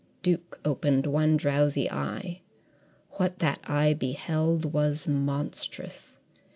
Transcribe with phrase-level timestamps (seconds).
[0.23, 2.41] Duke opened one drowsy eye.
[3.17, 6.17] What that eye beheld was monstrous.